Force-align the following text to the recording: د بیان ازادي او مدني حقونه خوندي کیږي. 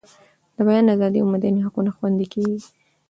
د 0.55 0.57
بیان 0.67 0.85
ازادي 0.95 1.19
او 1.21 1.27
مدني 1.33 1.59
حقونه 1.65 1.91
خوندي 1.97 2.25
کیږي. 2.33 2.57